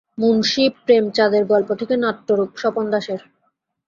মুন্সী 0.17 0.63
প্রেমচাঁদের 0.85 1.43
গল্প 1.45 1.69
থেকে 1.79 1.95
নাট্যরূপ 1.97 2.51
স্বপন 2.57 2.85
দাসের। 2.93 3.21